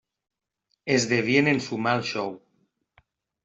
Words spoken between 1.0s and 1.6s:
devien